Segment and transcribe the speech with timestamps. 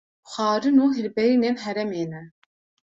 [0.31, 2.23] Xwarin û hilberînên herêmê ne